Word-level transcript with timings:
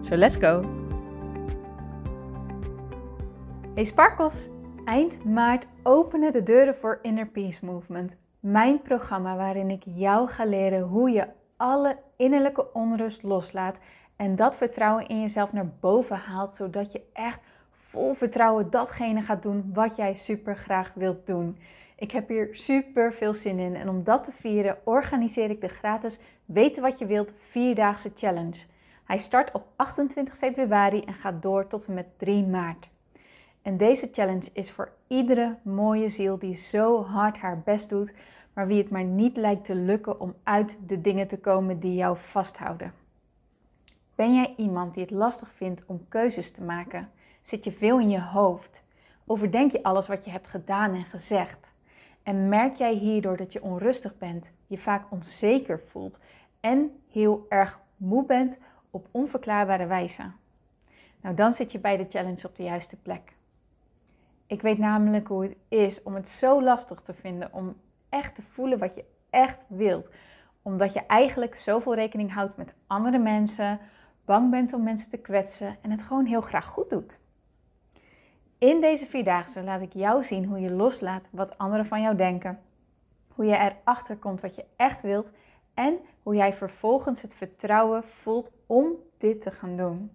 So 0.00 0.16
let's 0.16 0.36
go! 0.36 0.64
Hey 3.74 3.84
Sparkles! 3.84 4.48
Eind 4.84 5.24
maart 5.24 5.66
openen 5.82 6.32
de 6.32 6.42
deuren 6.42 6.74
voor 6.74 6.98
Inner 7.02 7.26
Peace 7.26 7.64
Movement. 7.64 8.16
Mijn 8.40 8.82
programma 8.82 9.36
waarin 9.36 9.70
ik 9.70 9.82
jou 9.84 10.28
ga 10.28 10.44
leren 10.44 10.82
hoe 10.82 11.10
je 11.10 11.26
alle 11.56 11.96
innerlijke 12.16 12.72
onrust 12.72 13.22
loslaat 13.22 13.78
en 14.16 14.36
dat 14.36 14.56
vertrouwen 14.56 15.06
in 15.06 15.20
jezelf 15.20 15.52
naar 15.52 15.70
boven 15.80 16.16
haalt, 16.16 16.54
zodat 16.54 16.92
je 16.92 17.02
echt 17.12 17.40
vol 17.70 18.14
vertrouwen 18.14 18.70
datgene 18.70 19.22
gaat 19.22 19.42
doen 19.42 19.70
wat 19.74 19.96
jij 19.96 20.14
super 20.14 20.56
graag 20.56 20.92
wilt 20.94 21.26
doen. 21.26 21.58
Ik 21.96 22.10
heb 22.10 22.28
hier 22.28 22.48
super 22.52 23.12
veel 23.12 23.34
zin 23.34 23.58
in 23.58 23.76
en 23.76 23.88
om 23.88 24.04
dat 24.04 24.24
te 24.24 24.32
vieren 24.32 24.78
organiseer 24.84 25.50
ik 25.50 25.60
de 25.60 25.68
gratis 25.68 26.18
Weten 26.44 26.82
wat 26.82 26.98
je 26.98 27.06
wilt 27.06 27.32
vierdaagse 27.36 28.10
challenge. 28.14 28.58
Hij 29.08 29.18
start 29.18 29.52
op 29.52 29.66
28 29.76 30.36
februari 30.36 31.00
en 31.00 31.14
gaat 31.14 31.42
door 31.42 31.66
tot 31.66 31.86
en 31.86 31.94
met 31.94 32.18
3 32.18 32.46
maart. 32.46 32.88
En 33.62 33.76
deze 33.76 34.08
challenge 34.12 34.50
is 34.52 34.70
voor 34.70 34.92
iedere 35.06 35.56
mooie 35.62 36.08
ziel 36.08 36.38
die 36.38 36.54
zo 36.54 37.04
hard 37.04 37.38
haar 37.38 37.60
best 37.60 37.88
doet, 37.88 38.14
maar 38.52 38.66
wie 38.66 38.82
het 38.82 38.90
maar 38.90 39.04
niet 39.04 39.36
lijkt 39.36 39.64
te 39.64 39.74
lukken 39.74 40.20
om 40.20 40.34
uit 40.42 40.78
de 40.86 41.00
dingen 41.00 41.26
te 41.26 41.38
komen 41.38 41.80
die 41.80 41.94
jou 41.94 42.16
vasthouden. 42.16 42.92
Ben 44.14 44.34
jij 44.34 44.54
iemand 44.56 44.94
die 44.94 45.02
het 45.02 45.12
lastig 45.12 45.52
vindt 45.52 45.84
om 45.86 46.08
keuzes 46.08 46.50
te 46.50 46.62
maken? 46.62 47.10
Zit 47.42 47.64
je 47.64 47.72
veel 47.72 47.98
in 47.98 48.10
je 48.10 48.22
hoofd? 48.22 48.84
Overdenk 49.26 49.70
je 49.70 49.82
alles 49.82 50.08
wat 50.08 50.24
je 50.24 50.30
hebt 50.30 50.48
gedaan 50.48 50.94
en 50.94 51.04
gezegd? 51.04 51.72
En 52.22 52.48
merk 52.48 52.76
jij 52.76 52.94
hierdoor 52.94 53.36
dat 53.36 53.52
je 53.52 53.62
onrustig 53.62 54.18
bent, 54.18 54.52
je 54.66 54.78
vaak 54.78 55.04
onzeker 55.10 55.80
voelt 55.86 56.18
en 56.60 57.00
heel 57.10 57.46
erg 57.48 57.80
moe 57.96 58.24
bent 58.24 58.58
op 58.90 59.08
onverklaarbare 59.10 59.86
wijze? 59.86 60.30
Nou, 61.20 61.34
dan 61.34 61.52
zit 61.52 61.72
je 61.72 61.78
bij 61.78 61.96
de 61.96 62.06
challenge 62.08 62.46
op 62.46 62.56
de 62.56 62.62
juiste 62.62 62.96
plek. 62.96 63.36
Ik 64.46 64.62
weet 64.62 64.78
namelijk 64.78 65.28
hoe 65.28 65.42
het 65.42 65.56
is 65.68 66.02
om 66.02 66.14
het 66.14 66.28
zo 66.28 66.62
lastig 66.62 67.00
te 67.00 67.14
vinden 67.14 67.52
om 67.52 67.76
echt 68.08 68.34
te 68.34 68.42
voelen 68.42 68.78
wat 68.78 68.94
je 68.94 69.04
echt 69.30 69.64
wilt. 69.68 70.10
Omdat 70.62 70.92
je 70.92 71.06
eigenlijk 71.06 71.54
zoveel 71.54 71.94
rekening 71.94 72.32
houdt 72.32 72.56
met 72.56 72.74
andere 72.86 73.18
mensen, 73.18 73.80
bang 74.24 74.50
bent 74.50 74.72
om 74.72 74.82
mensen 74.82 75.10
te 75.10 75.16
kwetsen 75.16 75.76
en 75.82 75.90
het 75.90 76.02
gewoon 76.02 76.24
heel 76.24 76.40
graag 76.40 76.66
goed 76.66 76.90
doet. 76.90 77.20
In 78.58 78.80
deze 78.80 79.06
vierdaagse 79.06 79.62
laat 79.62 79.80
ik 79.80 79.92
jou 79.92 80.24
zien 80.24 80.44
hoe 80.44 80.60
je 80.60 80.70
loslaat 80.70 81.28
wat 81.30 81.58
anderen 81.58 81.86
van 81.86 82.02
jou 82.02 82.16
denken, 82.16 82.60
hoe 83.28 83.44
je 83.44 83.56
erachter 83.56 84.16
komt 84.16 84.40
wat 84.40 84.54
je 84.54 84.64
echt 84.76 85.02
wilt 85.02 85.32
en 85.74 85.98
hoe 86.28 86.36
jij 86.36 86.52
vervolgens 86.52 87.22
het 87.22 87.34
vertrouwen 87.34 88.04
voelt 88.04 88.52
om 88.66 88.92
dit 89.18 89.40
te 89.40 89.50
gaan 89.50 89.76
doen. 89.76 90.10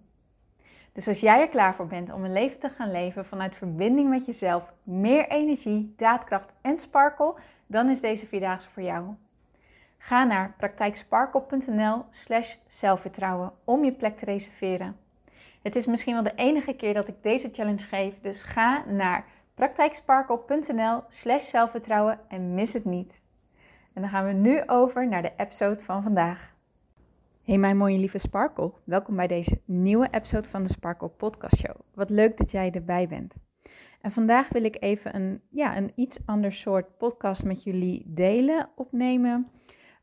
Dus 0.92 1.08
als 1.08 1.20
jij 1.20 1.40
er 1.40 1.48
klaar 1.48 1.74
voor 1.74 1.86
bent 1.86 2.12
om 2.12 2.24
een 2.24 2.32
leven 2.32 2.58
te 2.58 2.68
gaan 2.68 2.90
leven 2.90 3.26
vanuit 3.26 3.56
verbinding 3.56 4.08
met 4.08 4.26
jezelf, 4.26 4.72
meer 4.82 5.28
energie, 5.28 5.94
daadkracht 5.96 6.52
en 6.60 6.78
sparkle, 6.78 7.34
dan 7.66 7.90
is 7.90 8.00
deze 8.00 8.26
vierdaagse 8.26 8.68
voor 8.68 8.82
jou. 8.82 9.04
Ga 9.98 10.24
naar 10.24 10.54
praktijksparkle.nl 10.56 12.04
slash 12.10 12.54
zelfvertrouwen 12.66 13.52
om 13.64 13.84
je 13.84 13.92
plek 13.92 14.18
te 14.18 14.24
reserveren. 14.24 14.96
Het 15.62 15.76
is 15.76 15.86
misschien 15.86 16.14
wel 16.14 16.22
de 16.22 16.34
enige 16.34 16.72
keer 16.72 16.94
dat 16.94 17.08
ik 17.08 17.22
deze 17.22 17.48
challenge 17.52 17.86
geef, 17.86 18.20
dus 18.20 18.42
ga 18.42 18.84
naar 18.86 19.24
praktijksparkle.nl 19.54 21.02
slash 21.08 21.48
zelfvertrouwen 21.48 22.20
en 22.28 22.54
mis 22.54 22.72
het 22.72 22.84
niet. 22.84 23.22
En 23.94 24.02
dan 24.02 24.10
gaan 24.10 24.26
we 24.26 24.32
nu 24.32 24.62
over 24.66 25.08
naar 25.08 25.22
de 25.22 25.32
episode 25.36 25.82
van 25.82 26.02
vandaag. 26.02 26.54
Hey 27.42 27.58
mijn 27.58 27.76
mooie 27.76 27.98
lieve 27.98 28.18
Sparkle, 28.18 28.72
welkom 28.84 29.16
bij 29.16 29.26
deze 29.26 29.60
nieuwe 29.64 30.08
episode 30.10 30.48
van 30.48 30.62
de 30.62 30.68
Sparkle 30.68 31.08
Podcast 31.08 31.56
Show. 31.56 31.76
Wat 31.94 32.10
leuk 32.10 32.36
dat 32.36 32.50
jij 32.50 32.70
erbij 32.70 33.08
bent. 33.08 33.34
En 34.00 34.12
vandaag 34.12 34.48
wil 34.48 34.64
ik 34.64 34.76
even 34.80 35.14
een, 35.14 35.42
ja, 35.50 35.76
een 35.76 35.92
iets 35.94 36.18
ander 36.26 36.52
soort 36.52 36.98
podcast 36.98 37.44
met 37.44 37.64
jullie 37.64 38.02
delen, 38.06 38.68
opnemen. 38.76 39.46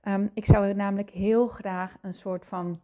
Um, 0.03 0.31
ik 0.34 0.46
zou 0.46 0.73
namelijk 0.73 1.09
heel 1.09 1.47
graag 1.47 1.97
een 2.02 2.13
soort 2.13 2.46
van 2.46 2.81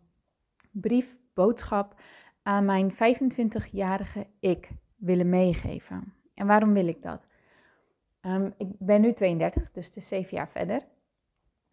brief, 0.71 1.17
boodschap 1.33 2.01
aan 2.43 2.65
mijn 2.65 2.91
25-jarige 2.91 4.27
ik 4.39 4.69
willen 4.95 5.29
meegeven. 5.29 6.13
En 6.33 6.47
waarom 6.47 6.73
wil 6.73 6.87
ik 6.87 7.01
dat? 7.01 7.25
Um, 8.21 8.53
ik 8.57 8.67
ben 8.79 9.01
nu 9.01 9.13
32, 9.13 9.71
dus 9.71 9.85
het 9.85 9.95
is 9.95 10.07
zeven 10.07 10.37
jaar 10.37 10.49
verder. 10.49 10.81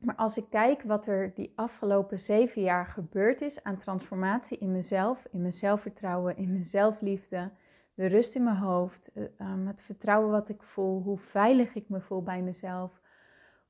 Maar 0.05 0.15
als 0.15 0.37
ik 0.37 0.45
kijk 0.51 0.83
wat 0.83 1.07
er 1.07 1.35
die 1.35 1.53
afgelopen 1.55 2.19
zeven 2.19 2.63
jaar 2.63 2.87
gebeurd 2.87 3.41
is 3.41 3.63
aan 3.63 3.77
transformatie 3.77 4.59
in 4.59 4.73
mezelf, 4.73 5.27
in 5.31 5.41
mijn 5.41 5.53
zelfvertrouwen, 5.53 6.37
in 6.37 6.53
mijn 6.53 6.65
zelfliefde, 6.65 7.51
de 7.95 8.07
rust 8.07 8.35
in 8.35 8.45
mijn 8.45 8.57
hoofd, 8.57 9.11
um, 9.15 9.67
het 9.67 9.81
vertrouwen 9.81 10.31
wat 10.31 10.49
ik 10.49 10.63
voel, 10.63 11.03
hoe 11.03 11.19
veilig 11.19 11.75
ik 11.75 11.89
me 11.89 12.01
voel 12.01 12.23
bij 12.23 12.43
mezelf, 12.43 13.01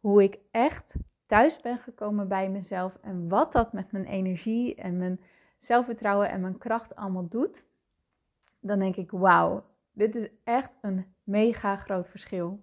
hoe 0.00 0.22
ik 0.22 0.38
echt 0.50 0.96
thuis 1.26 1.56
ben 1.56 1.78
gekomen 1.78 2.28
bij 2.28 2.50
mezelf 2.50 2.98
en 3.00 3.28
wat 3.28 3.52
dat 3.52 3.72
met 3.72 3.92
mijn 3.92 4.04
energie 4.04 4.74
en 4.74 4.96
mijn 4.96 5.20
zelfvertrouwen 5.58 6.30
en 6.30 6.40
mijn 6.40 6.58
kracht 6.58 6.96
allemaal 6.96 7.28
doet, 7.28 7.64
dan 8.60 8.78
denk 8.78 8.96
ik, 8.96 9.10
wauw, 9.10 9.64
dit 9.92 10.14
is 10.16 10.28
echt 10.44 10.78
een 10.80 11.14
mega 11.22 11.76
groot 11.76 12.08
verschil. 12.08 12.60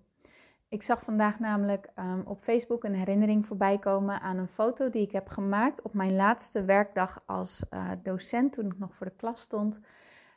Ik 0.71 0.83
zag 0.83 1.03
vandaag 1.03 1.39
namelijk 1.39 1.89
um, 1.99 2.21
op 2.25 2.43
Facebook 2.43 2.83
een 2.83 2.95
herinnering 2.95 3.45
voorbij 3.45 3.77
komen 3.77 4.21
aan 4.21 4.37
een 4.37 4.47
foto 4.47 4.89
die 4.89 5.01
ik 5.01 5.11
heb 5.11 5.27
gemaakt 5.27 5.81
op 5.81 5.93
mijn 5.93 6.15
laatste 6.15 6.63
werkdag 6.63 7.23
als 7.25 7.63
uh, 7.73 7.91
docent 8.03 8.53
toen 8.53 8.65
ik 8.65 8.79
nog 8.79 8.95
voor 8.95 9.05
de 9.05 9.15
klas 9.15 9.41
stond. 9.41 9.79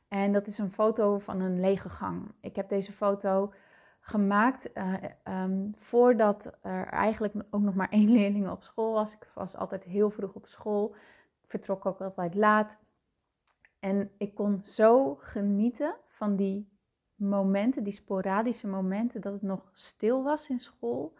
En 0.08 0.32
dat 0.32 0.46
is 0.46 0.58
een 0.58 0.70
foto 0.70 1.18
van 1.18 1.40
een 1.40 1.60
lege 1.60 1.88
gang. 1.88 2.32
Ik 2.40 2.56
heb 2.56 2.68
deze 2.68 2.92
foto 2.92 3.52
gemaakt 4.00 4.70
uh, 4.74 4.94
um, 5.24 5.70
voordat 5.76 6.52
er 6.62 6.86
eigenlijk 6.86 7.34
ook 7.50 7.62
nog 7.62 7.74
maar 7.74 7.90
één 7.98 8.10
leerling 8.10 8.48
op 8.48 8.62
school 8.62 8.92
was. 8.92 9.12
Ik 9.12 9.30
was 9.34 9.56
altijd 9.56 9.84
heel 9.84 10.10
vroeg 10.10 10.32
op 10.32 10.46
school. 10.46 10.94
Ik 11.42 11.50
vertrok 11.50 11.86
ook 11.86 12.00
altijd 12.00 12.34
laat. 12.34 12.78
En 13.80 14.10
ik 14.18 14.34
kon 14.34 14.60
zo 14.64 15.14
genieten 15.14 15.96
van 16.06 16.36
die 16.36 16.73
momenten, 17.14 17.82
die 17.82 17.92
sporadische 17.92 18.66
momenten, 18.66 19.20
dat 19.20 19.32
het 19.32 19.42
nog 19.42 19.70
stil 19.72 20.22
was 20.22 20.48
in 20.48 20.58
school. 20.58 21.14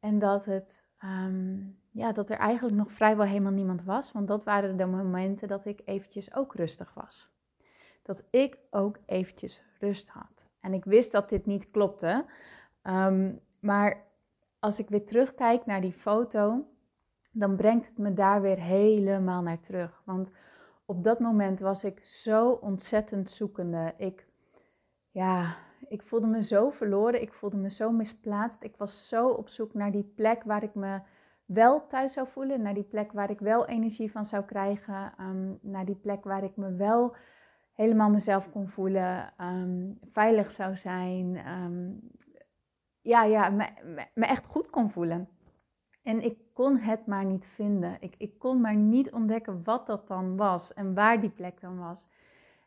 En 0.00 0.18
dat, 0.18 0.44
het, 0.44 0.84
um, 1.04 1.78
ja, 1.90 2.12
dat 2.12 2.30
er 2.30 2.38
eigenlijk 2.38 2.76
nog 2.76 2.92
vrijwel 2.92 3.26
helemaal 3.26 3.52
niemand 3.52 3.84
was. 3.84 4.12
Want 4.12 4.28
dat 4.28 4.44
waren 4.44 4.76
de 4.76 4.86
momenten 4.86 5.48
dat 5.48 5.64
ik 5.64 5.80
eventjes 5.84 6.34
ook 6.34 6.54
rustig 6.54 6.94
was. 6.94 7.32
Dat 8.02 8.24
ik 8.30 8.58
ook 8.70 8.98
eventjes 9.06 9.62
rust 9.78 10.08
had. 10.08 10.46
En 10.60 10.74
ik 10.74 10.84
wist 10.84 11.12
dat 11.12 11.28
dit 11.28 11.46
niet 11.46 11.70
klopte. 11.70 12.24
Um, 12.82 13.40
maar 13.60 14.02
als 14.58 14.78
ik 14.78 14.88
weer 14.88 15.06
terugkijk 15.06 15.66
naar 15.66 15.80
die 15.80 15.92
foto, 15.92 16.66
dan 17.32 17.56
brengt 17.56 17.86
het 17.86 17.98
me 17.98 18.12
daar 18.12 18.42
weer 18.42 18.58
helemaal 18.60 19.42
naar 19.42 19.60
terug. 19.60 20.02
Want 20.04 20.30
op 20.84 21.04
dat 21.04 21.20
moment 21.20 21.60
was 21.60 21.84
ik 21.84 22.04
zo 22.04 22.50
ontzettend 22.50 23.30
zoekende. 23.30 23.94
Ik 23.96 24.23
ja, 25.14 25.56
ik 25.88 26.02
voelde 26.02 26.26
me 26.26 26.42
zo 26.42 26.70
verloren. 26.70 27.22
Ik 27.22 27.32
voelde 27.32 27.56
me 27.56 27.70
zo 27.70 27.90
misplaatst. 27.90 28.62
Ik 28.62 28.76
was 28.76 29.08
zo 29.08 29.28
op 29.28 29.48
zoek 29.48 29.74
naar 29.74 29.90
die 29.90 30.12
plek 30.14 30.42
waar 30.42 30.62
ik 30.62 30.74
me 30.74 31.00
wel 31.44 31.86
thuis 31.86 32.12
zou 32.12 32.28
voelen. 32.28 32.62
Naar 32.62 32.74
die 32.74 32.84
plek 32.84 33.12
waar 33.12 33.30
ik 33.30 33.38
wel 33.38 33.66
energie 33.66 34.10
van 34.10 34.24
zou 34.24 34.44
krijgen. 34.44 35.12
Um, 35.20 35.58
naar 35.62 35.84
die 35.84 35.94
plek 35.94 36.24
waar 36.24 36.44
ik 36.44 36.56
me 36.56 36.74
wel 36.74 37.16
helemaal 37.72 38.10
mezelf 38.10 38.50
kon 38.50 38.68
voelen. 38.68 39.32
Um, 39.40 39.98
veilig 40.12 40.52
zou 40.52 40.76
zijn. 40.76 41.48
Um, 41.48 42.00
ja, 43.00 43.24
ja 43.24 43.50
me, 43.50 43.66
me, 43.84 44.06
me, 44.14 44.26
echt 44.26 44.46
goed 44.46 44.70
kon 44.70 44.90
voelen. 44.90 45.28
En 46.02 46.24
ik 46.24 46.38
kon 46.52 46.78
het 46.78 47.06
maar 47.06 47.24
niet 47.24 47.46
vinden. 47.46 47.96
Ik, 48.00 48.14
ik 48.18 48.38
kon 48.38 48.60
maar 48.60 48.76
niet 48.76 49.12
ontdekken 49.12 49.64
wat 49.64 49.86
dat 49.86 50.08
dan 50.08 50.36
was 50.36 50.74
en 50.74 50.94
waar 50.94 51.20
die 51.20 51.30
plek 51.30 51.60
dan 51.60 51.78
was. 51.78 52.06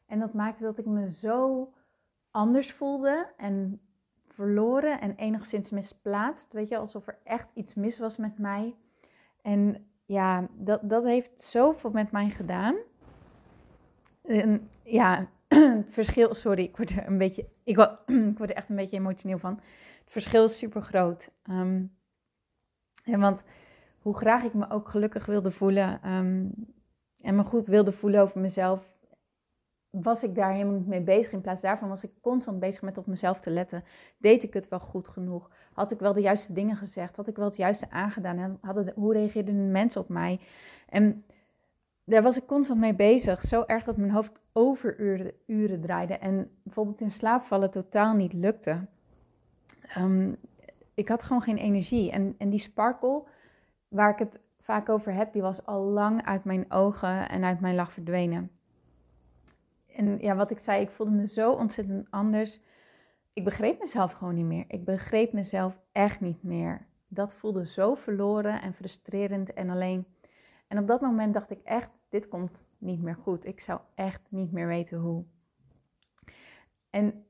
En 0.06 0.20
dat 0.20 0.34
maakte 0.34 0.64
dat 0.64 0.78
ik 0.78 0.86
me 0.86 1.12
zo 1.12 1.72
anders 2.38 2.72
voelde 2.72 3.28
en 3.38 3.82
verloren 4.26 5.02
en 5.02 5.16
enigszins 5.16 5.70
misplaatst. 5.70 6.54
Weet 6.54 6.68
je, 6.68 6.78
alsof 6.78 7.08
er 7.08 7.18
echt 7.24 7.50
iets 7.54 7.74
mis 7.74 8.00
was 8.00 8.18
met 8.18 8.38
mij. 8.38 8.76
En 9.42 9.88
ja, 10.06 10.48
dat, 10.54 10.80
dat 10.84 11.04
heeft 11.04 11.42
zoveel 11.42 11.90
met 11.90 12.12
mij 12.12 12.30
gedaan. 12.30 12.76
ja, 14.84 15.30
het 15.48 15.90
verschil, 15.90 16.34
sorry, 16.34 16.64
ik 16.64 16.78
word 16.78 16.90
er 16.92 17.08
een 17.08 17.18
beetje, 17.18 17.48
ik, 17.64 17.76
word 18.38 18.50
er 18.50 18.56
echt 18.56 18.70
een 18.70 18.76
beetje 18.76 18.98
emotioneel 18.98 19.40
van. 19.40 19.54
Het 20.04 20.12
verschil 20.12 20.44
is 20.44 20.58
super 20.58 20.82
groot. 20.82 21.32
Ehm, 21.44 21.84
en 23.04 23.20
want 23.20 23.44
hoe 24.00 24.16
graag 24.16 24.44
ik 24.44 24.54
me 24.54 24.70
ook 24.70 24.90
gelukkig 24.90 25.26
wilde 25.26 25.52
voelen 25.52 26.02
ehm, 26.02 26.50
en 27.22 27.36
me 27.36 27.44
goed 27.44 27.68
wilde 27.68 27.92
voelen 27.92 28.22
over 28.22 28.40
mezelf, 28.42 28.97
was 30.02 30.24
ik 30.24 30.36
daar 30.36 30.52
helemaal 30.52 30.78
niet 30.78 30.88
mee 30.88 31.02
bezig. 31.02 31.32
In 31.32 31.42
plaats 31.42 31.62
daarvan 31.62 31.90
was 31.90 32.04
ik 32.04 32.12
constant 32.22 32.60
bezig 32.60 32.82
met 32.82 32.98
op 32.98 33.08
mezelf 33.08 33.40
te 33.40 33.50
letten. 33.50 33.84
Deed 34.18 34.44
ik 34.44 34.54
het 34.54 34.68
wel 34.68 34.80
goed 34.80 35.08
genoeg? 35.08 35.50
Had 35.74 35.92
ik 35.92 36.00
wel 36.00 36.14
de 36.14 36.22
juiste 36.22 36.54
dingen 36.54 36.76
gezegd? 36.76 37.16
Had 37.16 37.28
ik 37.28 37.36
wel 37.36 37.46
het 37.46 37.56
juiste 37.56 37.90
aangedaan? 37.90 38.60
Hoe 38.96 39.14
reageerden 39.14 39.56
de 39.56 39.62
mensen 39.62 40.02
op 40.02 40.10
mij? 40.10 40.40
En 40.90 41.26
daar 42.04 42.22
was 42.22 42.38
ik 42.38 42.46
constant 42.46 42.80
mee 42.80 42.94
bezig. 42.94 43.42
Zo 43.42 43.64
erg 43.66 43.84
dat 43.84 43.98
mijn 43.98 44.12
hoofd 44.12 44.40
overuren 44.54 45.32
uren 45.46 45.82
draaide. 45.82 46.18
En 46.18 46.50
bijvoorbeeld 46.64 47.02
in 47.02 47.12
slaap 47.12 47.42
vallen 47.42 47.72
totaal 47.72 48.14
niet 48.14 48.34
lukte. 48.34 48.86
Ehm, 49.88 50.32
ik 50.94 51.08
had 51.08 51.24
gewoon 51.24 51.42
geen 51.42 51.58
energie. 51.58 52.12
En, 52.12 52.36
en 52.38 52.50
die 52.50 52.60
sparkle, 52.60 53.24
waar 53.88 54.10
ik 54.10 54.20
het 54.20 54.40
vaak 54.62 54.90
over 54.90 55.14
heb, 55.14 55.34
die 55.34 55.42
was 55.42 55.66
al 55.66 55.82
lang 55.82 56.26
uit 56.26 56.44
mijn 56.44 56.72
ogen 56.72 57.30
en 57.30 57.44
uit 57.44 57.60
mijn 57.60 57.76
lach 57.76 57.92
verdwenen. 57.92 58.57
En 59.98 60.18
ja, 60.20 60.36
wat 60.36 60.52
ik 60.52 60.60
zei, 60.60 60.82
ik 60.82 60.92
voelde 60.92 61.12
me 61.12 61.28
zo 61.28 61.52
ontzettend 61.52 62.08
anders. 62.10 62.60
Ik 63.34 63.44
begreep 63.44 63.80
mezelf 63.80 64.12
gewoon 64.12 64.36
niet 64.36 64.46
meer. 64.46 64.66
Ik 64.68 64.86
begreep 64.86 65.34
mezelf 65.34 65.80
echt 65.92 66.20
niet 66.20 66.44
meer. 66.44 66.88
Dat 67.08 67.34
voelde 67.34 67.66
zo 67.66 67.96
verloren 67.96 68.62
en 68.62 68.74
frustrerend 68.74 69.54
en 69.54 69.70
alleen. 69.70 70.06
En 70.68 70.78
op 70.78 70.88
dat 70.88 71.02
moment 71.02 71.34
dacht 71.34 71.52
ik 71.52 71.60
echt, 71.64 71.90
dit 72.10 72.28
komt 72.28 72.52
niet 72.78 73.02
meer 73.02 73.16
goed. 73.16 73.46
Ik 73.46 73.60
zou 73.60 73.80
echt 73.96 74.22
niet 74.30 74.52
meer 74.52 74.68
weten 74.68 74.98
hoe. 74.98 75.24
En 76.90 77.26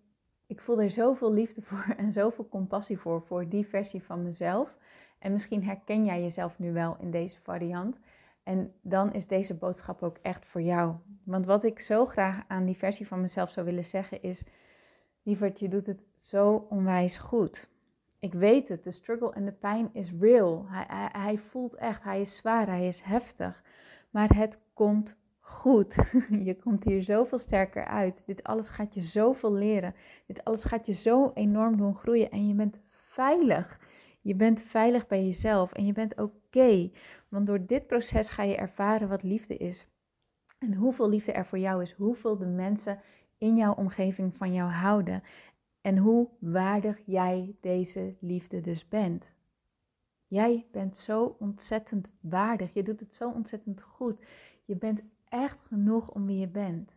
ik 0.47 0.61
voelde 0.61 0.83
er 0.83 0.89
zoveel 0.89 1.33
liefde 1.33 1.61
voor 1.67 1.93
en 1.97 2.11
zoveel 2.11 2.49
compassie 2.49 2.97
voor, 2.97 3.21
voor 3.21 3.49
die 3.49 3.67
versie 3.67 4.03
van 4.03 4.23
mezelf. 4.23 4.77
En 5.19 5.31
misschien 5.31 5.63
herken 5.63 6.05
jij 6.05 6.21
jezelf 6.21 6.59
nu 6.59 6.73
wel 6.73 6.97
in 6.99 7.11
deze 7.11 7.39
variant. 7.39 7.99
En 8.47 8.73
dan 8.81 9.13
is 9.13 9.27
deze 9.27 9.53
boodschap 9.53 10.03
ook 10.03 10.17
echt 10.21 10.45
voor 10.45 10.61
jou. 10.61 10.95
Want 11.23 11.45
wat 11.45 11.63
ik 11.63 11.79
zo 11.79 12.05
graag 12.05 12.43
aan 12.47 12.65
die 12.65 12.77
versie 12.77 13.07
van 13.07 13.21
mezelf 13.21 13.51
zou 13.51 13.65
willen 13.65 13.85
zeggen 13.85 14.21
is: 14.21 14.43
lieverd, 15.23 15.59
je 15.59 15.67
doet 15.67 15.85
het 15.85 16.03
zo 16.19 16.65
onwijs 16.69 17.17
goed. 17.17 17.69
Ik 18.19 18.33
weet 18.33 18.67
het, 18.67 18.83
de 18.83 18.91
struggle 18.91 19.33
en 19.33 19.45
de 19.45 19.51
pijn 19.51 19.89
is 19.93 20.11
real. 20.19 20.65
Hij, 20.67 20.85
hij, 20.87 21.09
hij 21.11 21.37
voelt 21.37 21.75
echt, 21.75 22.03
hij 22.03 22.21
is 22.21 22.35
zwaar, 22.35 22.67
hij 22.67 22.87
is 22.87 23.01
heftig. 23.01 23.63
Maar 24.09 24.35
het 24.35 24.59
komt 24.73 25.17
goed. 25.39 25.95
Je 26.47 26.55
komt 26.55 26.83
hier 26.83 27.03
zoveel 27.03 27.39
sterker 27.39 27.85
uit. 27.85 28.23
Dit 28.25 28.43
alles 28.43 28.69
gaat 28.69 28.93
je 28.93 29.01
zoveel 29.01 29.53
leren. 29.53 29.95
Dit 30.25 30.43
alles 30.43 30.63
gaat 30.63 30.85
je 30.85 30.93
zo 30.93 31.31
enorm 31.33 31.77
doen 31.77 31.95
groeien. 31.95 32.31
En 32.31 32.47
je 32.47 32.53
bent 32.53 32.79
veilig. 32.89 33.79
Je 34.21 34.35
bent 34.35 34.61
veilig 34.61 35.07
bij 35.07 35.25
jezelf 35.25 35.73
en 35.73 35.85
je 35.85 35.93
bent 35.93 36.15
oké. 36.17 36.91
want 37.29 37.47
door 37.47 37.65
dit 37.65 37.87
proces 37.87 38.29
ga 38.29 38.43
je 38.43 38.55
ervaren 38.55 39.07
wat 39.07 39.23
liefde 39.23 39.57
is. 39.57 39.87
En 40.59 40.73
hoeveel 40.73 41.09
liefde 41.09 41.31
er 41.31 41.45
voor 41.45 41.59
jou 41.59 41.81
is. 41.81 41.91
Hoeveel 41.91 42.37
de 42.37 42.45
mensen 42.45 42.99
in 43.37 43.55
jouw 43.55 43.73
omgeving 43.73 44.35
van 44.35 44.53
jou 44.53 44.71
houden. 44.71 45.23
En 45.81 45.97
hoe 45.97 46.29
waardig 46.39 47.01
jij 47.05 47.55
deze 47.61 48.15
liefde 48.19 48.61
dus 48.61 48.87
bent. 48.87 49.31
Jij 50.27 50.67
bent 50.71 50.97
zo 50.97 51.35
ontzettend 51.39 52.11
waardig. 52.21 52.73
Je 52.73 52.83
doet 52.83 52.99
het 52.99 53.15
zo 53.15 53.29
ontzettend 53.29 53.81
goed. 53.81 54.21
Je 54.65 54.75
bent 54.75 55.03
echt 55.29 55.61
genoeg 55.61 56.09
om 56.11 56.25
wie 56.25 56.39
je 56.39 56.47
bent. 56.47 56.95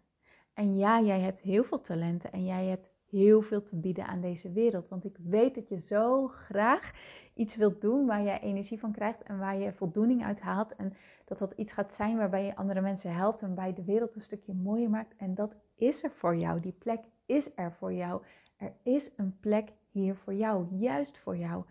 En 0.55 0.77
ja, 0.77 1.01
jij 1.01 1.21
hebt 1.21 1.41
heel 1.41 1.65
veel 1.65 1.81
talenten 1.81 2.33
en 2.33 2.45
jij 2.45 2.67
hebt 2.67 2.91
heel 3.11 3.43
veel 3.43 3.63
te 3.63 3.77
bieden 3.77 4.07
aan 4.07 4.21
deze 4.21 4.53
wereld. 4.53 4.89
Want 4.89 5.05
ik 5.05 5.17
weet 5.29 5.55
dat 5.55 5.69
je 5.69 5.81
zo 5.81 6.27
graag 6.27 6.93
iets 7.35 7.57
wilt 7.57 7.81
doen 7.81 8.07
waar 8.07 8.23
je 8.23 8.41
energie 8.41 8.79
van 8.79 8.93
krijgt 8.93 9.23
en 9.23 9.39
waar 9.39 9.59
je 9.59 9.73
voldoening 9.73 10.25
uit 10.25 10.41
haalt. 10.41 10.77
En 10.77 10.93
dat 11.25 11.39
dat 11.39 11.53
iets 11.57 11.73
gaat 11.73 11.95
zijn 11.95 12.17
waarbij 12.17 12.45
je 12.45 12.57
andere 12.57 12.81
mensen 12.81 13.15
helpt 13.15 13.41
en 13.41 13.47
waarbij 13.47 13.75
de 13.75 13.85
wereld 13.85 14.15
een 14.15 14.21
stukje 14.21 14.55
mooier 14.55 14.91
maakt. 14.91 15.15
En 15.17 15.35
dat 15.35 15.55
is 15.75 16.03
er 16.03 16.11
voor 16.11 16.37
jou. 16.37 16.61
Die 16.61 16.75
plek 16.79 17.01
is 17.27 17.51
er 17.55 17.73
voor 17.73 17.93
jou. 17.93 18.23
Er 18.57 18.73
is 18.83 19.13
een 19.17 19.37
plek 19.41 19.73
hier 19.91 20.15
voor 20.15 20.35
jou, 20.35 20.67
juist 20.71 21.19
voor 21.19 21.37
jou. 21.37 21.65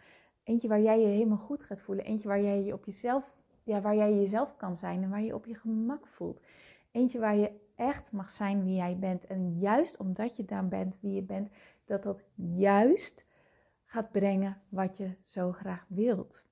Eentje 0.43 0.67
waar 0.67 0.81
jij 0.81 0.99
je 0.99 1.07
helemaal 1.07 1.37
goed 1.37 1.63
gaat 1.63 1.81
voelen. 1.81 2.05
Eentje 2.05 2.27
waar 2.27 2.41
jij 2.41 2.63
je 2.63 2.73
op 2.73 2.85
jezelf, 2.85 3.33
ja, 3.63 3.81
waar 3.81 3.95
jij 3.95 4.13
jezelf 4.13 4.55
kan 4.55 4.75
zijn 4.75 5.03
en 5.03 5.09
waar 5.09 5.21
je 5.21 5.35
op 5.35 5.45
je 5.45 5.55
gemak 5.55 6.07
voelt. 6.07 6.41
Eentje 6.91 7.19
waar 7.19 7.35
je 7.35 7.51
echt 7.79 8.11
mag 8.11 8.29
zijn 8.29 8.63
wie 8.63 8.75
jij 8.75 8.97
bent. 8.97 9.25
En 9.25 9.59
juist 9.59 9.97
omdat 9.97 10.35
je 10.35 10.45
dan 10.45 10.69
bent 10.69 10.97
wie 10.99 11.13
je 11.13 11.21
bent, 11.21 11.49
dat 11.85 12.03
dat 12.03 12.23
juist 12.35 13.25
gaat 13.85 14.11
brengen 14.11 14.61
wat 14.69 14.97
je 14.97 15.15
zo 15.23 15.51
graag 15.51 15.85
wilt. 15.87 16.43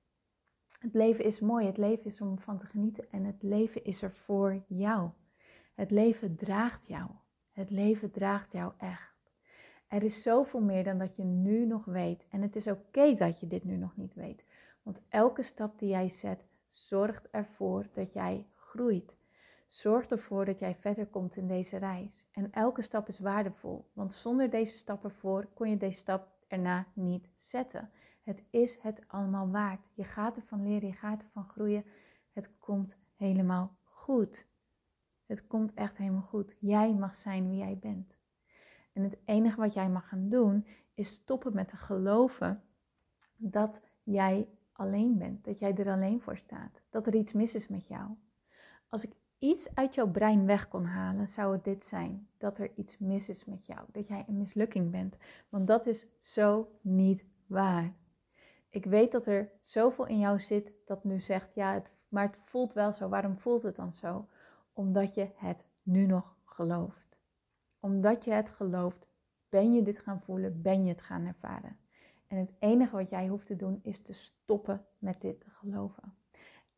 Het 0.78 0.94
leven 0.94 1.24
is 1.24 1.40
mooi, 1.40 1.66
het 1.66 1.76
leven 1.76 2.04
is 2.04 2.20
om 2.20 2.38
van 2.38 2.58
te 2.58 2.66
genieten 2.66 3.10
en 3.10 3.24
het 3.24 3.42
leven 3.42 3.84
is 3.84 4.02
er 4.02 4.12
voor 4.12 4.62
jou. 4.66 5.10
Het 5.74 5.90
leven 5.90 6.36
draagt 6.36 6.86
jou. 6.86 7.10
Het 7.50 7.70
leven 7.70 8.10
draagt 8.10 8.52
jou 8.52 8.72
echt. 8.78 9.32
Er 9.88 10.02
is 10.02 10.22
zoveel 10.22 10.60
meer 10.60 10.84
dan 10.84 10.98
dat 10.98 11.16
je 11.16 11.24
nu 11.24 11.66
nog 11.66 11.84
weet. 11.84 12.26
En 12.30 12.42
het 12.42 12.56
is 12.56 12.66
oké 12.66 13.14
dat 13.14 13.40
je 13.40 13.46
dit 13.46 13.64
nu 13.64 13.76
nog 13.76 13.96
niet 13.96 14.14
weet. 14.14 14.44
Want 14.82 15.00
elke 15.08 15.42
stap 15.42 15.78
die 15.78 15.88
jij 15.88 16.08
zet, 16.08 16.44
zorgt 16.66 17.30
ervoor 17.30 17.86
dat 17.92 18.12
jij 18.12 18.46
groeit. 18.54 19.17
Zorg 19.68 20.06
ervoor 20.06 20.44
dat 20.44 20.58
jij 20.58 20.74
verder 20.74 21.06
komt 21.06 21.36
in 21.36 21.46
deze 21.46 21.76
reis. 21.76 22.26
En 22.32 22.52
elke 22.52 22.82
stap 22.82 23.08
is 23.08 23.18
waardevol. 23.18 23.90
Want 23.92 24.12
zonder 24.12 24.50
deze 24.50 24.76
stap 24.76 25.04
ervoor 25.04 25.46
kon 25.54 25.70
je 25.70 25.76
deze 25.76 25.98
stap 25.98 26.28
erna 26.46 26.86
niet 26.92 27.28
zetten. 27.34 27.90
Het 28.22 28.42
is 28.50 28.78
het 28.80 29.04
allemaal 29.06 29.50
waard. 29.50 29.80
Je 29.94 30.04
gaat 30.04 30.36
ervan 30.36 30.62
leren, 30.62 30.88
je 30.88 30.94
gaat 30.94 31.22
ervan 31.22 31.48
groeien. 31.48 31.84
Het 32.32 32.58
komt 32.58 32.96
helemaal 33.16 33.76
goed. 33.84 34.46
Het 35.26 35.46
komt 35.46 35.74
echt 35.74 35.96
helemaal 35.96 36.22
goed. 36.22 36.56
Jij 36.60 36.94
mag 36.94 37.14
zijn 37.14 37.48
wie 37.48 37.58
jij 37.58 37.78
bent. 37.78 38.16
En 38.92 39.02
het 39.02 39.18
enige 39.24 39.60
wat 39.60 39.74
jij 39.74 39.88
mag 39.88 40.08
gaan 40.08 40.28
doen 40.28 40.66
is 40.94 41.10
stoppen 41.10 41.54
met 41.54 41.68
te 41.68 41.76
geloven 41.76 42.62
dat 43.36 43.80
jij 44.02 44.48
alleen 44.72 45.18
bent, 45.18 45.44
dat 45.44 45.58
jij 45.58 45.74
er 45.74 45.90
alleen 45.90 46.20
voor 46.20 46.36
staat, 46.36 46.80
dat 46.90 47.06
er 47.06 47.14
iets 47.14 47.32
mis 47.32 47.54
is 47.54 47.68
met 47.68 47.86
jou. 47.86 48.10
Als 48.88 49.04
ik 49.04 49.12
iets 49.38 49.74
uit 49.74 49.94
jouw 49.94 50.10
brein 50.10 50.46
weg 50.46 50.68
kon 50.68 50.84
halen, 50.84 51.28
zou 51.28 51.52
het 51.52 51.64
dit 51.64 51.84
zijn: 51.84 52.28
dat 52.38 52.58
er 52.58 52.70
iets 52.74 52.98
mis 52.98 53.28
is 53.28 53.44
met 53.44 53.66
jou, 53.66 53.80
dat 53.92 54.06
jij 54.06 54.24
een 54.28 54.38
mislukking 54.38 54.90
bent. 54.90 55.18
Want 55.48 55.66
dat 55.66 55.86
is 55.86 56.06
zo 56.18 56.70
niet 56.80 57.24
waar. 57.46 57.94
Ik 58.70 58.84
weet 58.84 59.12
dat 59.12 59.26
er 59.26 59.52
zoveel 59.60 60.06
in 60.06 60.18
jou 60.18 60.40
zit 60.40 60.72
dat 60.86 61.04
nu 61.04 61.20
zegt: 61.20 61.54
ja, 61.54 61.72
het, 61.72 62.06
maar 62.08 62.26
het 62.26 62.40
voelt 62.44 62.72
wel 62.72 62.92
zo. 62.92 63.08
Waarom 63.08 63.38
voelt 63.38 63.62
het 63.62 63.76
dan 63.76 63.92
zo? 63.92 64.28
Omdat 64.72 65.14
je 65.14 65.30
het 65.34 65.64
nu 65.82 66.06
nog 66.06 66.36
gelooft 66.44 67.08
omdat 67.80 68.24
je 68.24 68.32
het 68.32 68.50
gelooft, 68.50 69.06
ben 69.48 69.72
je 69.72 69.82
dit 69.82 69.98
gaan 69.98 70.20
voelen, 70.20 70.62
ben 70.62 70.82
je 70.84 70.88
het 70.88 71.02
gaan 71.02 71.26
ervaren. 71.26 71.78
En 72.26 72.36
het 72.36 72.52
enige 72.58 72.96
wat 72.96 73.10
jij 73.10 73.28
hoeft 73.28 73.46
te 73.46 73.56
doen 73.56 73.80
is 73.82 74.02
te 74.02 74.12
stoppen 74.12 74.84
met 74.98 75.20
dit 75.20 75.40
te 75.40 75.50
geloven. 75.50 76.14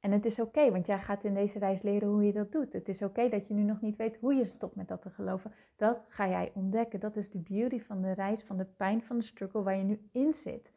En 0.00 0.12
het 0.12 0.24
is 0.24 0.40
oké, 0.40 0.70
want 0.70 0.86
jij 0.86 0.98
gaat 0.98 1.24
in 1.24 1.34
deze 1.34 1.58
reis 1.58 1.82
leren 1.82 2.08
hoe 2.08 2.24
je 2.24 2.32
dat 2.32 2.52
doet. 2.52 2.72
Het 2.72 2.88
is 2.88 3.02
oké 3.02 3.28
dat 3.28 3.48
je 3.48 3.54
nu 3.54 3.62
nog 3.62 3.80
niet 3.80 3.96
weet 3.96 4.16
hoe 4.16 4.34
je 4.34 4.44
stopt 4.44 4.76
met 4.76 4.88
dat 4.88 5.02
te 5.02 5.10
geloven. 5.10 5.52
Dat 5.76 6.04
ga 6.08 6.28
jij 6.28 6.52
ontdekken. 6.54 7.00
Dat 7.00 7.16
is 7.16 7.30
de 7.30 7.38
beauty 7.38 7.80
van 7.80 8.02
de 8.02 8.12
reis, 8.12 8.42
van 8.42 8.56
de 8.56 8.64
pijn, 8.64 9.02
van 9.02 9.18
de 9.18 9.24
struggle 9.24 9.62
waar 9.62 9.76
je 9.76 9.82
nu 9.82 10.00
in 10.12 10.32
zit. 10.32 10.72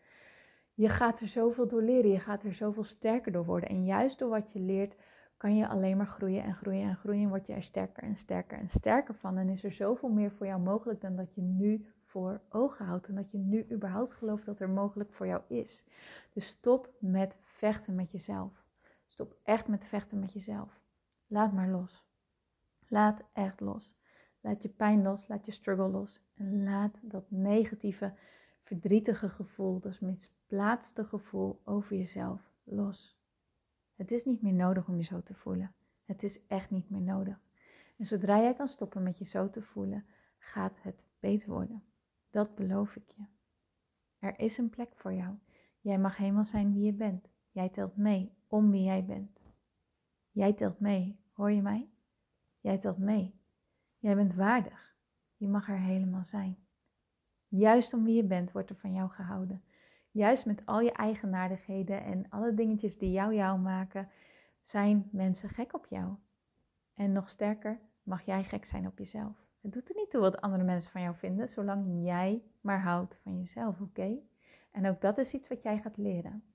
Je 0.73 0.89
gaat 0.89 1.19
er 1.19 1.27
zoveel 1.27 1.67
door 1.67 1.81
leren, 1.81 2.11
je 2.11 2.19
gaat 2.19 2.43
er 2.43 2.53
zoveel 2.53 2.83
sterker 2.83 3.31
door 3.31 3.45
worden. 3.45 3.69
En 3.69 3.85
juist 3.85 4.19
door 4.19 4.29
wat 4.29 4.51
je 4.51 4.59
leert, 4.59 4.95
kan 5.37 5.55
je 5.55 5.67
alleen 5.67 5.97
maar 5.97 6.07
groeien 6.07 6.43
en 6.43 6.53
groeien 6.53 6.89
en 6.89 6.95
groeien. 6.95 7.23
En 7.23 7.29
word 7.29 7.47
je 7.47 7.53
er 7.53 7.63
sterker 7.63 8.03
en 8.03 8.15
sterker 8.15 8.57
en 8.57 8.69
sterker 8.69 9.15
van. 9.15 9.37
En 9.37 9.49
is 9.49 9.63
er 9.63 9.71
zoveel 9.71 10.09
meer 10.09 10.31
voor 10.31 10.45
jou 10.45 10.61
mogelijk 10.61 11.01
dan 11.01 11.15
dat 11.15 11.33
je 11.33 11.41
nu 11.41 11.85
voor 12.05 12.41
ogen 12.49 12.85
houdt. 12.85 13.07
En 13.07 13.15
dat 13.15 13.31
je 13.31 13.37
nu 13.37 13.65
überhaupt 13.71 14.13
gelooft 14.13 14.45
dat 14.45 14.59
er 14.59 14.69
mogelijk 14.69 15.13
voor 15.13 15.27
jou 15.27 15.41
is. 15.47 15.85
Dus 16.33 16.47
stop 16.47 16.89
met 16.99 17.37
vechten 17.41 17.95
met 17.95 18.11
jezelf. 18.11 18.62
Stop 19.13 19.35
echt 19.43 19.67
met 19.67 19.85
vechten 19.85 20.19
met 20.19 20.33
jezelf. 20.33 20.81
Laat 21.27 21.53
maar 21.53 21.69
los. 21.69 22.05
Laat 22.87 23.23
echt 23.33 23.59
los. 23.59 23.95
Laat 24.41 24.61
je 24.61 24.69
pijn 24.69 25.01
los, 25.01 25.27
laat 25.27 25.45
je 25.45 25.51
struggle 25.51 25.87
los. 25.87 26.21
En 26.33 26.63
laat 26.63 26.99
dat 27.01 27.31
negatieve, 27.31 28.13
verdrietige 28.63 29.29
gevoel, 29.29 29.79
dat 29.79 30.01
misplaatste 30.01 31.05
gevoel 31.05 31.61
over 31.63 31.97
jezelf 31.97 32.51
los. 32.63 33.19
Het 33.95 34.11
is 34.11 34.25
niet 34.25 34.41
meer 34.41 34.53
nodig 34.53 34.87
om 34.87 34.97
je 34.97 35.03
zo 35.03 35.21
te 35.23 35.33
voelen. 35.33 35.75
Het 36.05 36.23
is 36.23 36.47
echt 36.47 36.69
niet 36.69 36.89
meer 36.89 37.01
nodig. 37.01 37.41
En 37.97 38.05
zodra 38.05 38.39
jij 38.39 38.53
kan 38.53 38.67
stoppen 38.67 39.03
met 39.03 39.17
je 39.17 39.25
zo 39.25 39.49
te 39.49 39.61
voelen, 39.61 40.05
gaat 40.37 40.81
het 40.81 41.05
beter 41.19 41.49
worden. 41.49 41.83
Dat 42.29 42.55
beloof 42.55 42.95
ik 42.95 43.09
je. 43.09 43.25
Er 44.19 44.39
is 44.39 44.57
een 44.57 44.69
plek 44.69 44.95
voor 44.95 45.13
jou. 45.13 45.35
Jij 45.79 45.99
mag 45.99 46.17
helemaal 46.17 46.45
zijn 46.45 46.73
wie 46.73 46.83
je 46.83 46.93
bent. 46.93 47.29
Jij 47.51 47.69
telt 47.69 47.97
mee 47.97 48.33
om 48.53 48.71
wie 48.71 48.83
jij 48.83 49.05
bent. 49.05 49.39
Jij 50.31 50.53
telt 50.53 50.79
mee. 50.79 51.19
Hoor 51.31 51.51
je 51.51 51.61
mij? 51.61 51.89
Jij 52.59 52.77
telt 52.77 52.97
mee. 52.97 53.39
Jij 53.97 54.15
bent 54.15 54.35
waardig. 54.35 54.95
Je 55.37 55.47
mag 55.47 55.69
er 55.69 55.79
helemaal 55.79 56.23
zijn. 56.23 56.57
Juist 57.47 57.93
om 57.93 58.03
wie 58.03 58.15
je 58.15 58.23
bent 58.23 58.51
wordt 58.51 58.69
er 58.69 58.75
van 58.75 58.93
jou 58.93 59.09
gehouden. 59.09 59.63
Juist 60.11 60.45
met 60.45 60.65
al 60.65 60.79
je 60.79 60.91
eigenaardigheden 60.91 62.03
en 62.03 62.29
alle 62.29 62.53
dingetjes 62.53 62.97
die 62.97 63.11
jou 63.11 63.35
jou 63.35 63.59
maken, 63.59 64.09
zijn 64.61 65.09
mensen 65.11 65.49
gek 65.49 65.73
op 65.73 65.85
jou. 65.89 66.15
En 66.93 67.11
nog 67.11 67.29
sterker, 67.29 67.79
mag 68.03 68.21
jij 68.21 68.43
gek 68.43 68.65
zijn 68.65 68.87
op 68.87 68.97
jezelf. 68.97 69.47
Het 69.61 69.73
doet 69.73 69.89
er 69.89 69.95
niet 69.95 70.09
toe 70.09 70.21
wat 70.21 70.41
andere 70.41 70.63
mensen 70.63 70.91
van 70.91 71.01
jou 71.01 71.15
vinden, 71.15 71.47
zolang 71.47 72.05
jij 72.05 72.43
maar 72.61 72.81
houdt 72.81 73.15
van 73.23 73.39
jezelf, 73.39 73.81
oké? 73.81 74.17
En 74.71 74.87
ook 74.87 75.01
dat 75.01 75.17
is 75.17 75.33
iets 75.33 75.47
wat 75.47 75.63
jij 75.63 75.79
gaat 75.79 75.97
leren. 75.97 76.52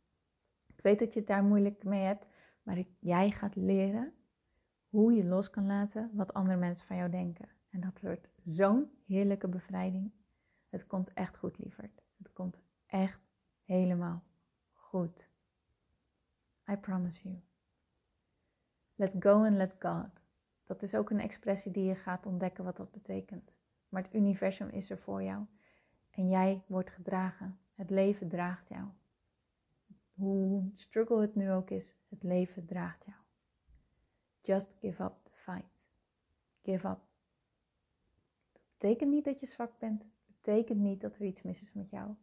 Ik 0.79 0.85
weet 0.85 0.99
dat 0.99 1.13
je 1.13 1.19
het 1.19 1.29
daar 1.29 1.45
moeilijk 1.45 1.85
mee 1.85 2.05
hebt, 2.05 2.27
maar 2.63 2.85
jij 2.99 3.31
gaat 3.31 3.57
leren 3.57 4.13
hoe 4.89 5.13
je 5.13 5.25
los 5.25 5.51
kan 5.51 5.67
laten 5.67 6.11
wat 6.15 6.35
andere 6.35 6.59
mensen 6.59 6.87
van 6.87 6.97
jou 6.97 7.11
denken. 7.11 7.49
En 7.71 7.81
dat 7.81 8.01
wordt 8.01 8.29
zo'n 8.43 8.91
heerlijke 9.07 9.49
bevrijding. 9.49 10.13
Het 10.69 10.87
komt 10.87 11.13
echt 11.13 11.37
goed, 11.37 11.59
lieverd. 11.59 12.03
Het 12.17 12.33
komt 12.33 12.61
echt 12.87 13.21
helemaal 13.65 14.23
goed. 14.73 15.29
I 16.71 16.77
promise 16.77 17.29
you. 17.29 17.41
Let 18.95 19.13
go 19.19 19.45
and 19.45 19.57
let 19.57 19.75
God. 19.79 20.21
Dat 20.65 20.83
is 20.83 20.95
ook 20.95 21.11
een 21.11 21.21
expressie 21.21 21.73
die 21.73 21.85
je 21.85 21.95
gaat 21.95 22.27
ontdekken 22.27 22.65
wat 22.65 22.77
dat 22.77 22.91
betekent. 22.91 23.57
Maar 23.89 24.03
het 24.03 24.15
universum 24.15 24.69
is 24.69 24.91
er 24.91 24.99
voor 24.99 25.23
jou. 25.23 25.45
En 26.11 26.29
jij 26.29 26.63
wordt 26.67 26.91
gedragen. 26.91 27.59
Het 27.75 27.91
leven 27.91 28.29
draagt 28.29 28.69
jou. 28.69 28.89
Hoe 30.19 30.71
struggle 30.75 31.21
het 31.21 31.35
nu 31.35 31.53
ook 31.53 31.71
is, 31.71 31.95
het 32.09 32.23
leven 32.23 32.67
draagt 32.67 33.05
jou. 33.05 33.19
Just 34.41 34.75
give 34.81 35.03
up 35.03 35.13
the 35.23 35.31
fight. 35.33 35.81
Give 36.63 36.89
up. 36.89 37.01
Dat 38.53 38.63
betekent 38.79 39.11
niet 39.11 39.25
dat 39.25 39.41
je 39.41 39.47
zwak 39.47 39.79
bent. 39.79 40.03
Het 40.03 40.37
betekent 40.41 40.79
niet 40.79 41.01
dat 41.01 41.15
er 41.15 41.25
iets 41.25 41.43
mis 41.43 41.61
is 41.61 41.73
met 41.73 41.91
jou. 41.91 42.15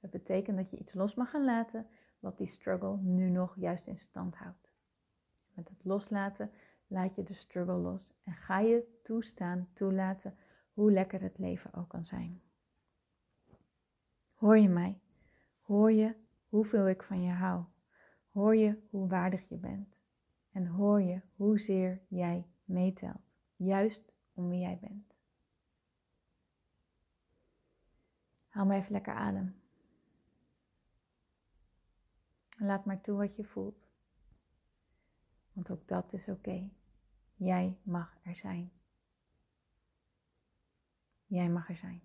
Het 0.00 0.10
betekent 0.10 0.56
dat 0.56 0.70
je 0.70 0.78
iets 0.78 0.94
los 0.94 1.14
mag 1.14 1.30
gaan 1.30 1.44
laten 1.44 1.86
wat 2.18 2.38
die 2.38 2.46
struggle 2.46 2.96
nu 2.96 3.30
nog 3.30 3.56
juist 3.56 3.86
in 3.86 3.96
stand 3.96 4.36
houdt. 4.36 4.74
Met 5.52 5.68
het 5.68 5.84
loslaten 5.84 6.50
laat 6.86 7.14
je 7.14 7.22
de 7.22 7.34
struggle 7.34 7.76
los 7.76 8.12
en 8.24 8.32
ga 8.32 8.58
je 8.58 8.98
toestaan, 9.02 9.68
toelaten 9.72 10.36
hoe 10.72 10.92
lekker 10.92 11.20
het 11.22 11.38
leven 11.38 11.74
ook 11.74 11.88
kan 11.88 12.04
zijn. 12.04 12.42
Hoor 14.34 14.58
je 14.58 14.68
mij? 14.68 15.00
Hoor 15.60 15.92
je 15.92 16.14
hoeveel 16.54 16.88
ik 16.88 17.02
van 17.02 17.22
je 17.22 17.32
hou? 17.32 17.64
Hoor 18.30 18.56
je 18.56 18.78
hoe 18.90 19.08
waardig 19.08 19.48
je 19.48 19.56
bent? 19.56 19.96
En 20.50 20.66
hoor 20.66 21.02
je 21.02 21.20
hoezeer 21.36 22.02
jij 22.08 22.46
meetelt, 22.64 23.20
juist 23.56 24.12
om 24.34 24.48
wie 24.48 24.60
jij 24.60 24.78
bent? 24.80 25.14
Haal 28.48 28.66
maar 28.66 28.76
even 28.76 28.92
lekker 28.92 29.14
adem. 29.14 29.62
En 32.58 32.66
laat 32.66 32.84
maar 32.84 33.00
toe 33.00 33.16
wat 33.16 33.36
je 33.36 33.44
voelt. 33.44 33.88
Want 35.52 35.70
ook 35.70 35.88
dat 35.88 36.12
is 36.12 36.28
oké. 36.28 36.70
Jij 37.34 37.78
mag 37.82 38.18
er 38.22 38.36
zijn. 38.36 38.72
Jij 41.26 41.48
mag 41.48 41.68
er 41.68 41.76
zijn. 41.76 42.02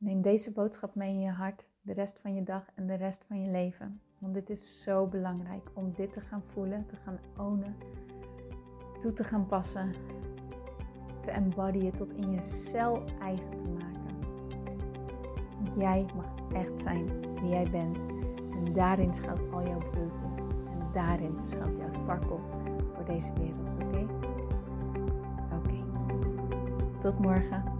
Neem 0.00 0.22
deze 0.22 0.50
boodschap 0.50 0.94
mee 0.94 1.10
in 1.10 1.20
je 1.20 1.30
hart, 1.30 1.66
de 1.82 1.92
rest 1.92 2.18
van 2.18 2.34
je 2.34 2.42
dag 2.42 2.70
en 2.74 2.86
de 2.86 2.94
rest 2.94 3.24
van 3.24 3.42
je 3.42 3.50
leven. 3.50 4.00
Want 4.18 4.34
dit 4.34 4.50
is 4.50 4.82
zo 4.82 5.06
belangrijk 5.06 5.70
om 5.74 5.92
dit 5.92 6.12
te 6.12 6.20
gaan 6.20 6.42
voelen, 6.46 6.86
te 6.86 6.96
gaan 6.96 7.18
ownen, 7.38 7.76
toe 9.00 9.12
te 9.12 9.24
gaan 9.24 9.46
passen, 9.46 9.92
te 11.22 11.30
embodyen, 11.30 11.92
tot 11.92 12.12
in 12.12 12.30
je 12.30 12.42
cel 12.42 13.04
eigen 13.18 13.50
te 13.50 13.68
maken. 13.68 14.18
Jij 15.78 16.06
mag 16.16 16.52
echt 16.52 16.80
zijn 16.80 17.20
wie 17.40 17.48
jij 17.48 17.70
bent. 17.70 17.96
En 18.36 18.72
daarin 18.72 19.14
schuilt 19.14 19.52
al 19.52 19.66
jouw 19.66 19.90
beauty. 19.90 20.24
En 20.70 20.88
daarin 20.92 21.38
schuilt 21.44 21.78
jouw 21.78 21.92
sparkle 21.92 22.38
voor 22.94 23.04
deze 23.04 23.32
wereld, 23.32 23.68
oké? 23.82 24.06
Oké. 25.54 25.84
Tot 26.98 27.18
morgen. 27.18 27.79